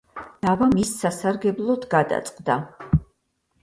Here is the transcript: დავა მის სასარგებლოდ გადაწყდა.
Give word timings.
დავა 0.45 0.69
მის 0.71 0.95
სასარგებლოდ 1.03 1.87
გადაწყდა. 1.95 2.61